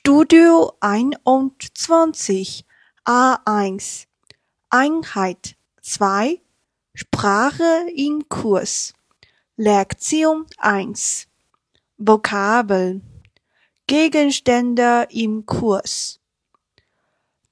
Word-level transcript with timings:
Studio 0.00 0.72
einundzwanzig 0.78 2.64
A1 3.04 4.06
Einheit 4.70 5.56
zwei 5.82 6.40
Sprache 6.94 7.88
im 7.96 8.28
Kurs 8.28 8.94
Lektion 9.56 10.46
eins 10.56 11.26
Vokabeln 11.96 13.02
Gegenstände 13.88 15.08
im 15.10 15.44
Kurs. 15.46 16.20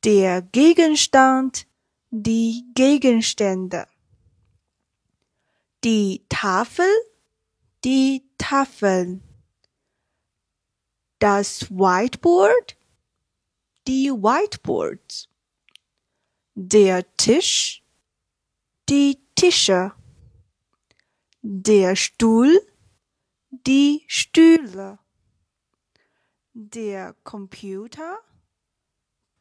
Der 0.04 0.40
Gegenstand 0.40 1.66
die 2.10 2.64
Gegenstände. 2.76 3.88
Die 5.82 6.24
Tafel 6.28 6.86
die 7.82 8.22
Tafeln 8.38 9.24
das 11.18 11.70
Whiteboard, 11.70 12.76
die 13.86 14.10
Whiteboards, 14.10 15.28
der 16.54 17.04
Tisch, 17.16 17.82
die 18.88 19.18
Tische, 19.34 19.92
der 21.42 21.96
Stuhl, 21.96 22.60
die 23.50 24.05
Stühle, 24.08 24.98
der 26.52 27.14
Computer, 27.24 28.19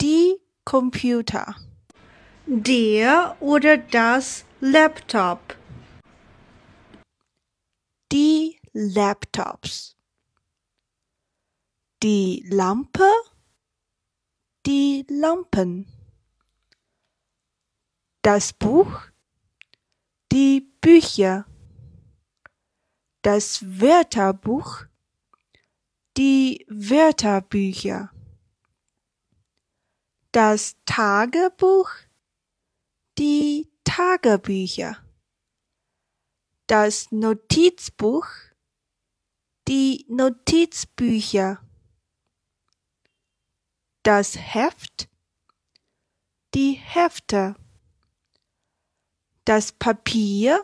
die 0.01 0.37
Computer, 0.63 1.55
der 2.45 3.37
oder 3.39 3.77
das 3.77 4.45
Laptop, 4.59 5.57
die 8.11 8.59
Laptops 8.73 9.94
die 12.05 12.45
Lampe, 12.47 13.09
die 14.67 15.07
Lampen, 15.09 15.87
das 18.21 18.53
Buch, 18.53 19.01
die 20.31 20.61
Bücher, 20.81 21.47
das 23.23 23.63
Wörterbuch, 23.81 24.83
die 26.15 26.63
Wörterbücher, 26.69 28.11
das 30.31 30.75
Tagebuch, 30.85 31.89
die 33.17 33.67
Tagebücher, 33.83 35.03
das 36.67 37.11
Notizbuch, 37.11 38.27
die 39.67 40.05
Notizbücher 40.07 41.65
das 44.05 44.37
Heft, 44.37 45.09
die 46.53 46.73
Hefte, 46.73 47.55
das 49.45 49.71
Papier, 49.71 50.63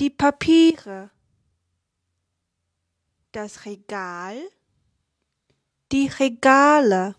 die 0.00 0.08
Papiere, 0.08 1.10
das 3.32 3.66
Regal, 3.66 4.40
die 5.92 6.06
Regale, 6.06 7.14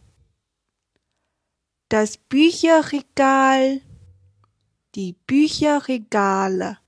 das 1.90 2.18
Bücherregal, 2.18 3.82
die 4.96 5.14
Bücherregale, 5.14 6.80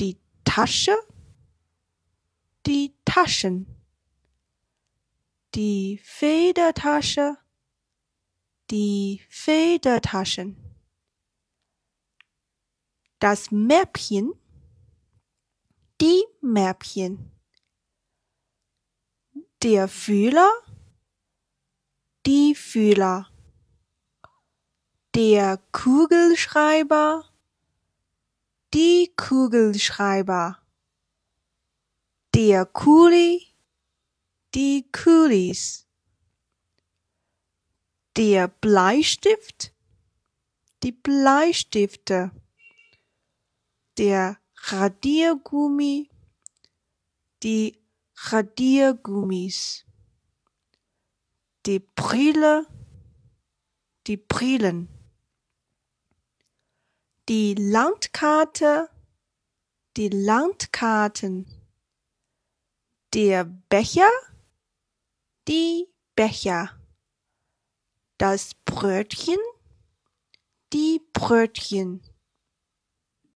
die 0.00 0.18
Tasche, 0.42 0.96
die 2.66 2.92
Taschen 3.04 3.75
die 5.56 5.98
Federtasche, 6.04 7.38
die 8.70 9.22
Federtaschen. 9.30 10.56
Das 13.18 13.50
Mäppchen, 13.50 14.34
die 16.02 16.22
Mäppchen. 16.42 17.32
Der 19.62 19.88
Fühler, 19.88 20.52
die 22.26 22.54
Fühler. 22.54 23.30
Der 25.14 25.58
Kugelschreiber, 25.72 27.24
die 28.74 29.10
Kugelschreiber. 29.16 30.58
Der 32.34 32.66
Kuli, 32.66 33.55
die 34.54 34.88
Kulis. 34.92 35.86
Der 38.16 38.48
Bleistift, 38.48 39.74
die 40.82 40.92
Bleistifte. 40.92 42.30
Der 43.98 44.38
Radiergummi, 44.54 46.10
die 47.42 47.78
Radiergummis. 48.14 49.84
Die 51.66 51.80
Brille, 51.80 52.66
die 54.06 54.16
Brillen. 54.16 54.88
Die 57.28 57.54
Landkarte, 57.54 58.88
die 59.96 60.08
Landkarten. 60.08 61.46
Der 63.14 63.44
Becher, 63.44 64.10
die 65.48 65.86
Becher, 66.14 66.70
das 68.18 68.54
Brötchen, 68.64 69.38
die 70.72 71.00
Brötchen. 71.12 72.02